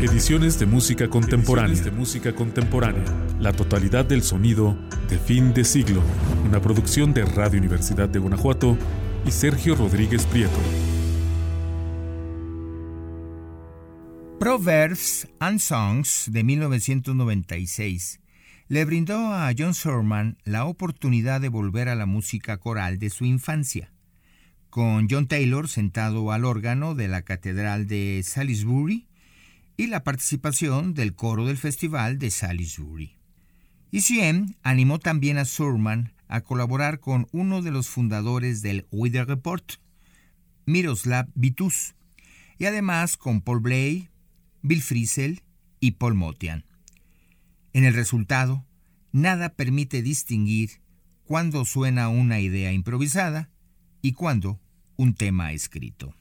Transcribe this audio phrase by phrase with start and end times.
[0.00, 1.82] Ediciones de música contemporánea.
[1.82, 3.02] de música contemporánea.
[3.40, 4.78] La totalidad del sonido
[5.10, 6.04] de fin de siglo.
[6.46, 8.78] Una producción de Radio Universidad de Guanajuato
[9.26, 10.56] y Sergio Rodríguez Prieto.
[14.38, 18.20] Proverbs and Songs de 1996
[18.68, 23.24] le brindó a John Surman la oportunidad de volver a la música coral de su
[23.24, 23.90] infancia,
[24.70, 29.07] con John Taylor sentado al órgano de la Catedral de Salisbury
[29.78, 33.16] y la participación del coro del Festival de Salisbury.
[33.92, 39.74] ICM animó también a Surman a colaborar con uno de los fundadores del Weather Report,
[40.66, 41.94] Miroslav Vitus,
[42.58, 44.08] y además con Paul Bley,
[44.62, 45.42] Bill Frisell
[45.78, 46.64] y Paul Motian.
[47.72, 48.66] En el resultado,
[49.12, 50.82] nada permite distinguir
[51.22, 53.48] cuándo suena una idea improvisada
[54.02, 54.60] y cuándo
[54.96, 56.17] un tema escrito.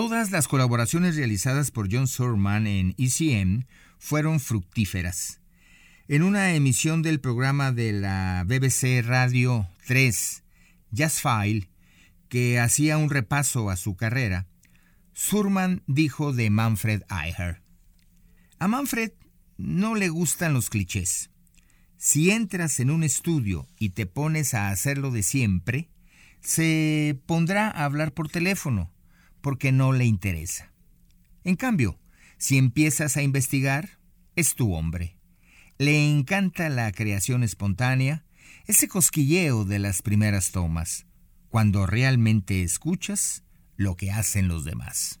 [0.00, 3.66] Todas las colaboraciones realizadas por John Surman en ECM
[3.98, 5.42] fueron fructíferas.
[6.08, 10.42] En una emisión del programa de la BBC Radio 3,
[10.90, 11.68] Jazz File,
[12.30, 14.46] que hacía un repaso a su carrera,
[15.12, 17.60] Surman dijo de Manfred Eicher:
[18.58, 19.12] A Manfred
[19.58, 21.28] no le gustan los clichés.
[21.98, 25.90] Si entras en un estudio y te pones a hacerlo de siempre,
[26.40, 28.90] se pondrá a hablar por teléfono,
[29.40, 30.72] porque no le interesa.
[31.44, 31.98] En cambio,
[32.38, 33.98] si empiezas a investigar,
[34.36, 35.16] es tu hombre.
[35.78, 38.24] Le encanta la creación espontánea,
[38.66, 41.06] ese cosquilleo de las primeras tomas,
[41.48, 43.44] cuando realmente escuchas
[43.76, 45.19] lo que hacen los demás.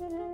[0.00, 0.22] Mm-hmm.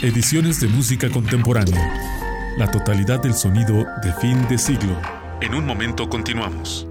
[0.00, 2.54] Ediciones de música contemporánea.
[2.56, 4.96] La totalidad del sonido de fin de siglo.
[5.40, 6.86] En un momento continuamos.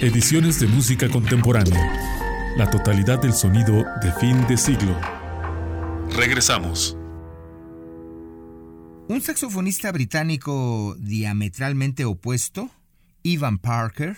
[0.00, 2.56] Ediciones de música contemporánea.
[2.56, 4.98] La totalidad del sonido de fin de siglo.
[6.16, 6.96] Regresamos.
[9.06, 12.68] Un saxofonista británico diametralmente opuesto,
[13.22, 14.16] Ivan Parker,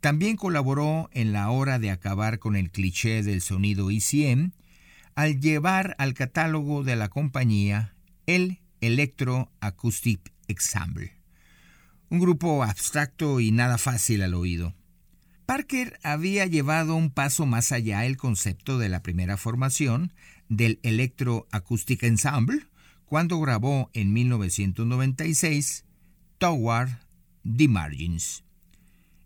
[0.00, 4.50] también colaboró en la hora de acabar con el cliché del sonido ECM
[5.14, 7.94] al llevar al catálogo de la compañía
[8.26, 11.12] el Electro Acoustic Ensemble,
[12.08, 14.74] un grupo abstracto y nada fácil al oído.
[15.46, 20.12] Parker había llevado un paso más allá el concepto de la primera formación
[20.48, 22.66] del Electro Acoustic Ensemble
[23.04, 25.84] cuando grabó en 1996
[26.38, 26.90] Toward
[27.44, 28.44] the Margins.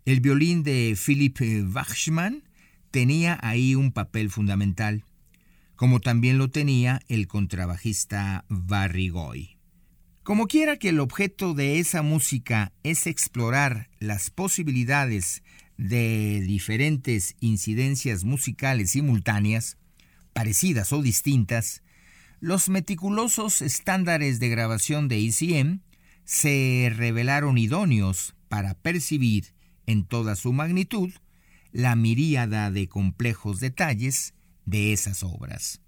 [0.05, 1.37] El violín de Philip
[1.73, 2.43] Wachman
[2.91, 5.05] tenía ahí un papel fundamental
[5.77, 9.57] como también lo tenía el contrabajista Barry Goy.
[10.23, 15.43] Como quiera que el objeto de esa música es explorar las posibilidades
[15.77, 19.77] de diferentes incidencias musicales simultáneas,
[20.33, 21.83] parecidas o distintas,
[22.39, 25.81] los meticulosos estándares de grabación de ECM
[26.25, 29.53] se revelaron idóneos para percibir
[29.85, 31.11] en toda su magnitud
[31.71, 34.33] la miríada de complejos detalles
[34.67, 35.81] de esas obras.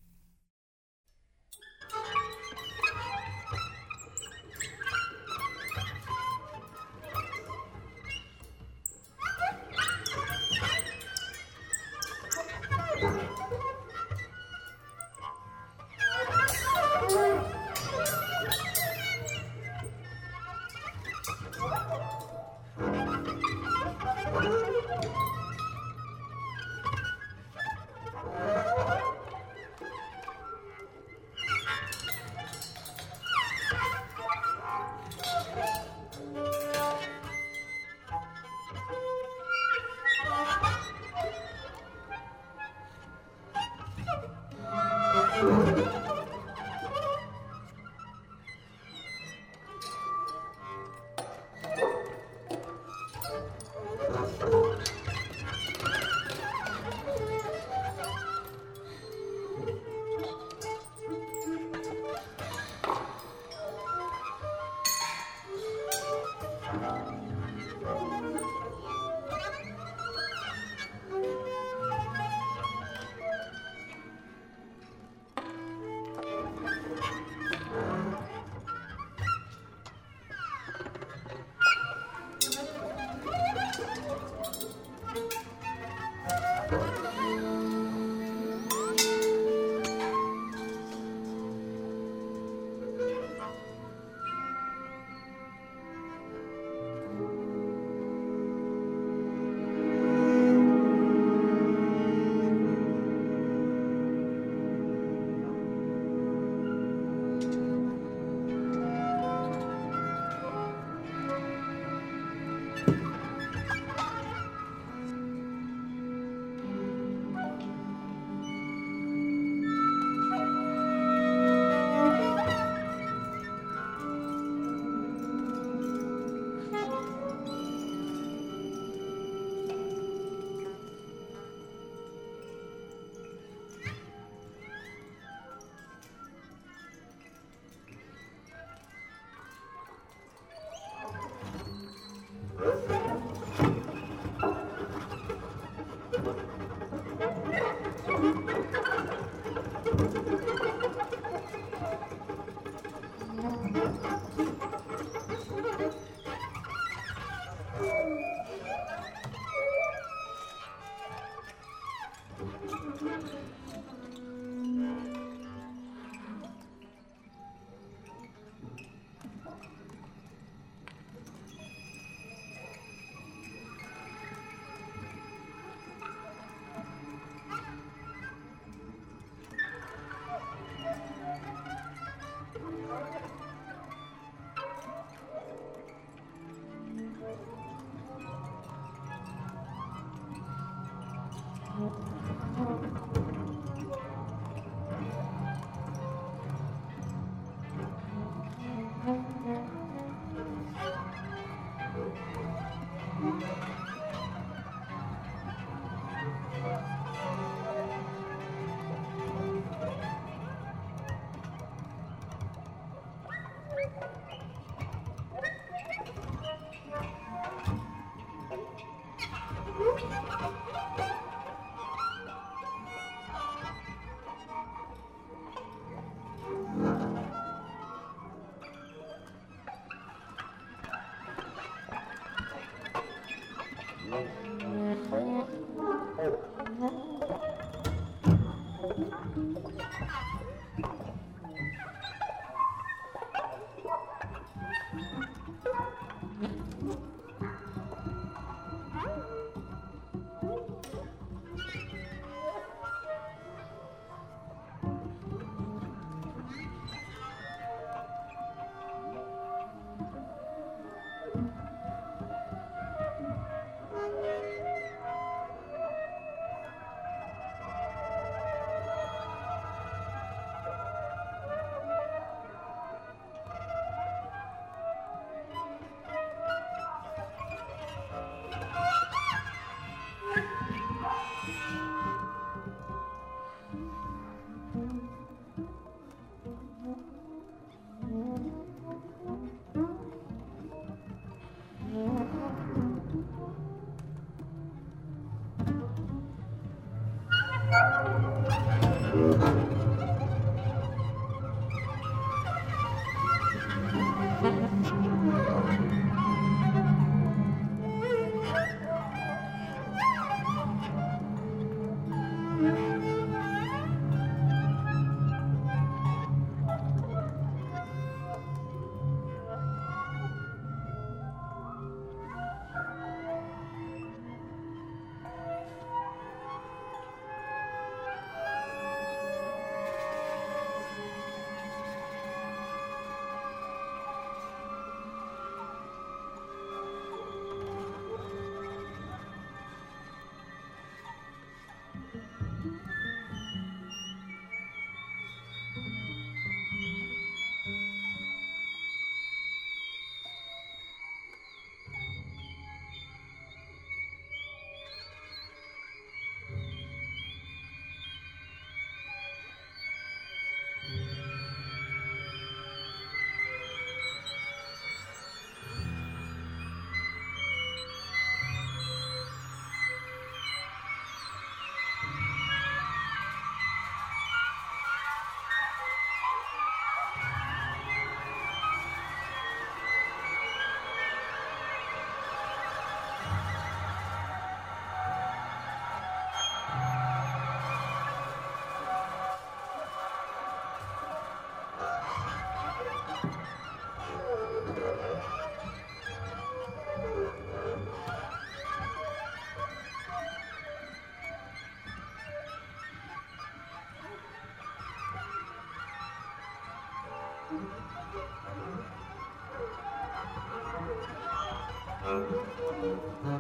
[412.09, 412.31] Thank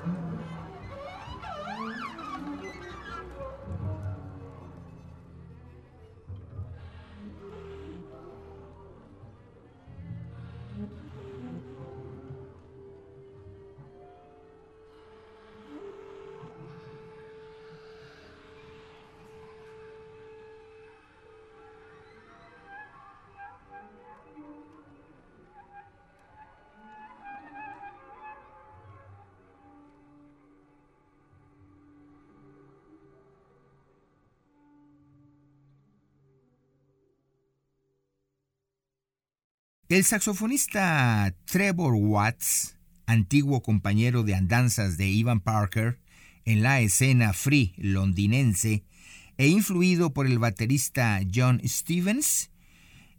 [0.05, 0.28] you.
[39.89, 42.77] El saxofonista Trevor Watts,
[43.07, 45.97] antiguo compañero de andanzas de Ivan Parker
[46.45, 48.83] en la escena free londinense
[49.39, 52.51] e influido por el baterista John Stevens,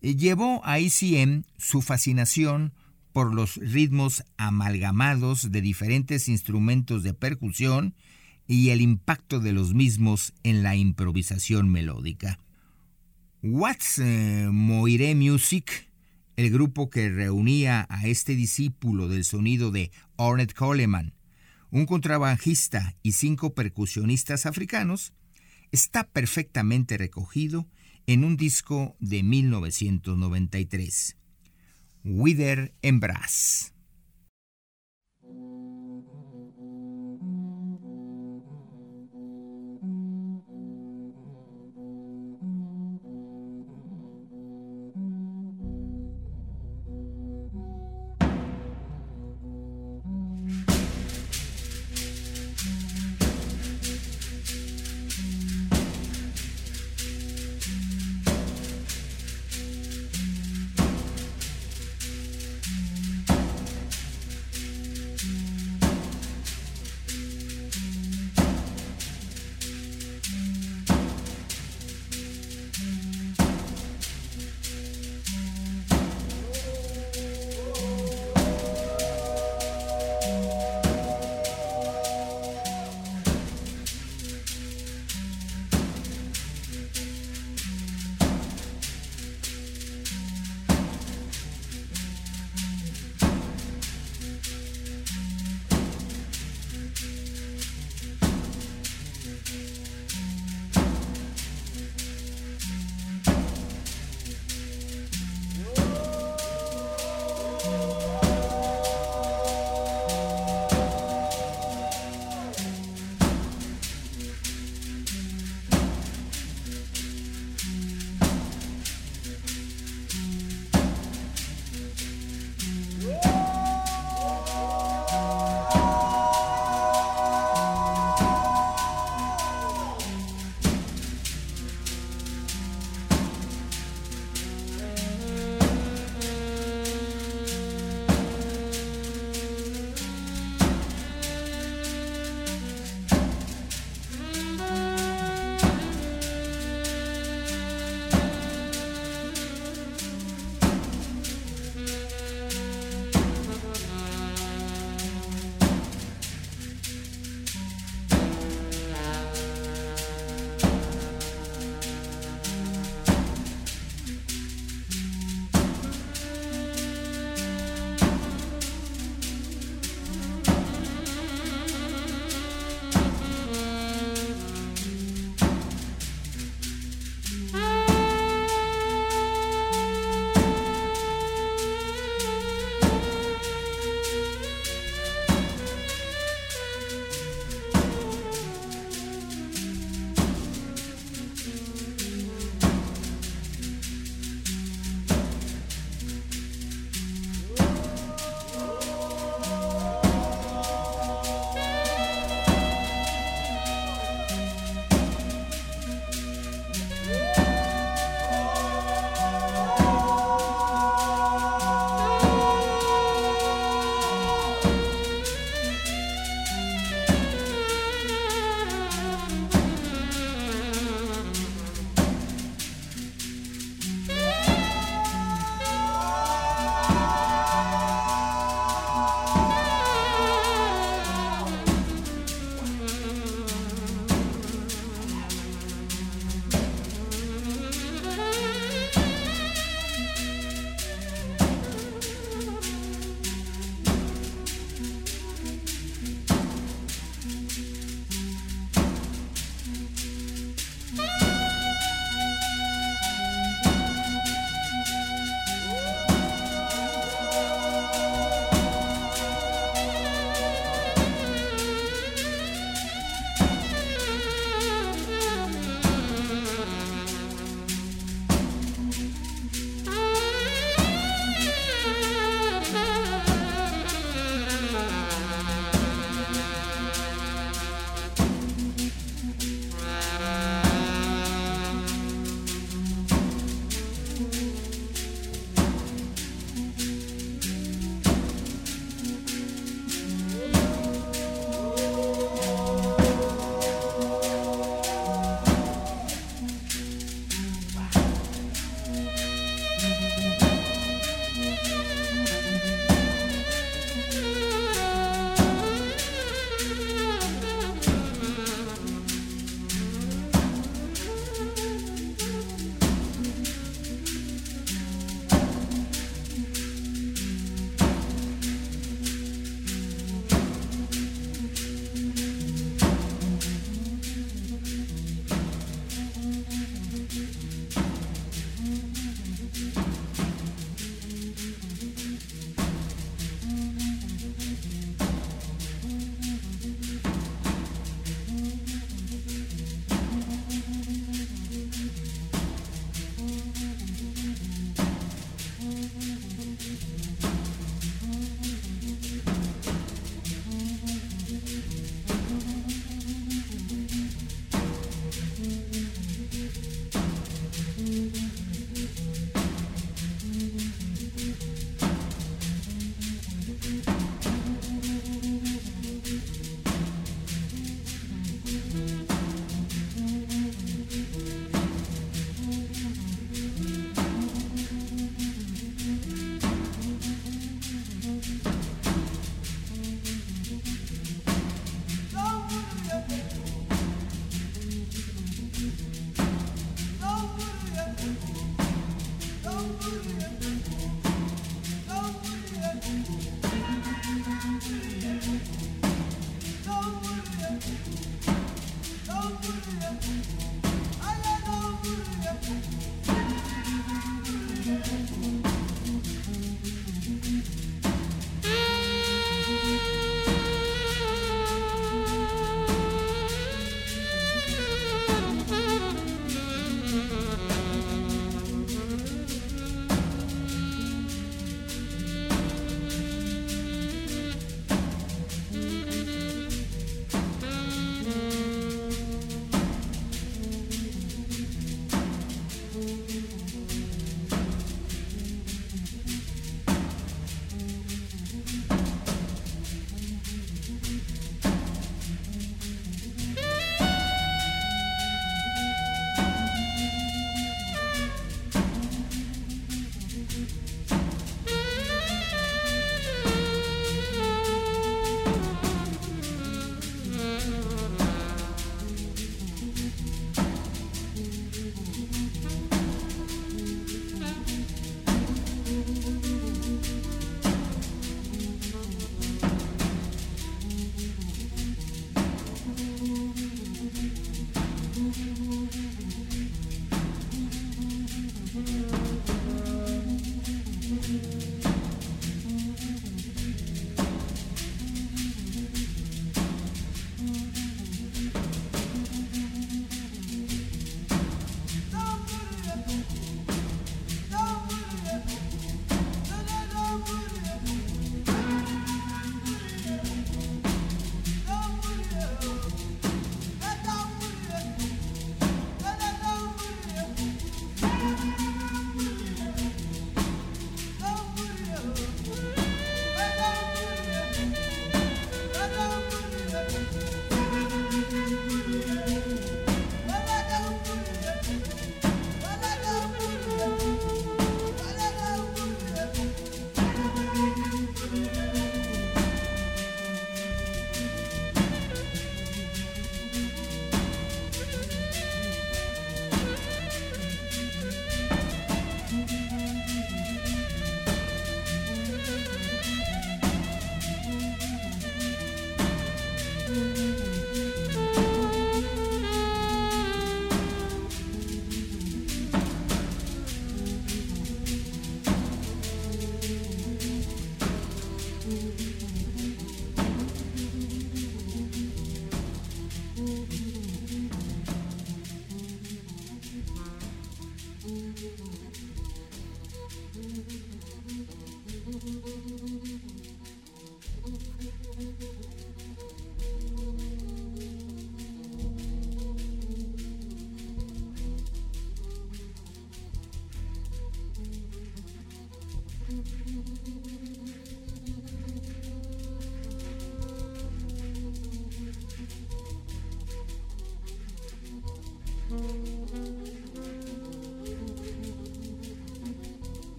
[0.00, 2.72] llevó a ICM su fascinación
[3.12, 7.94] por los ritmos amalgamados de diferentes instrumentos de percusión
[8.46, 12.38] y el impacto de los mismos en la improvisación melódica.
[13.42, 15.92] Watts eh, Moire Music
[16.36, 21.14] el grupo que reunía a este discípulo del sonido de Ornette Coleman,
[21.70, 25.12] un contrabajista y cinco percusionistas africanos,
[25.72, 27.68] está perfectamente recogido
[28.06, 31.16] en un disco de 1993,
[32.04, 33.73] Wither en Brass.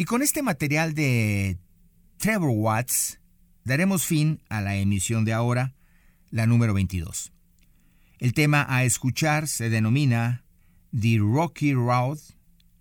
[0.00, 1.58] Y con este material de
[2.18, 3.18] Trevor Watts
[3.64, 5.74] daremos fin a la emisión de ahora,
[6.30, 7.32] la número 22.
[8.20, 10.44] El tema a escuchar se denomina
[10.96, 12.18] The Rocky Road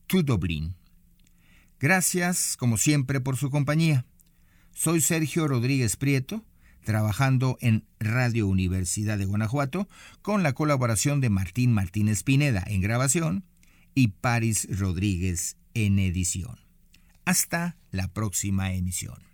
[0.06, 0.76] to Dublin.
[1.80, 4.06] Gracias, como siempre, por su compañía.
[4.76, 6.46] Soy Sergio Rodríguez Prieto,
[6.84, 9.90] trabajando en Radio Universidad de Guanajuato,
[10.22, 13.44] con la colaboración de Martín Martínez Pineda en grabación
[13.96, 16.67] y Paris Rodríguez en edición.
[17.28, 19.27] Hasta la próxima emisión.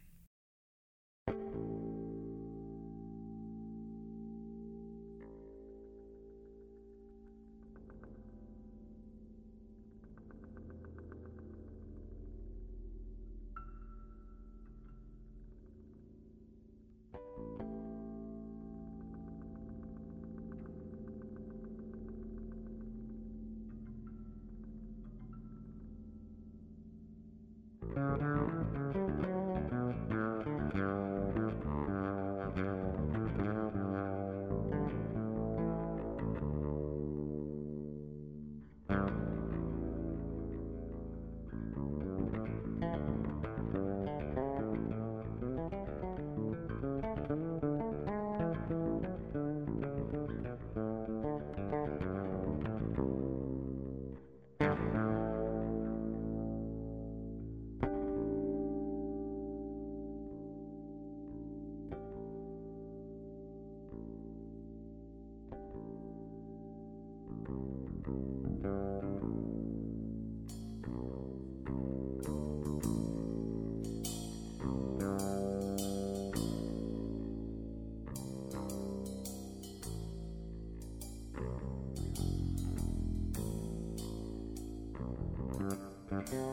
[86.32, 86.53] Bye.